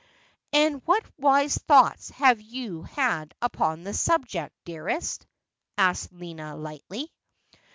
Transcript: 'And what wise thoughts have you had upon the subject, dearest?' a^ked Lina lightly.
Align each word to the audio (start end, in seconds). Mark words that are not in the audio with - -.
'And 0.51 0.81
what 0.87 1.05
wise 1.19 1.59
thoughts 1.59 2.09
have 2.09 2.41
you 2.41 2.81
had 2.81 3.35
upon 3.39 3.83
the 3.83 3.93
subject, 3.93 4.51
dearest?' 4.65 5.27
a^ked 5.77 6.07
Lina 6.11 6.55
lightly. 6.55 7.13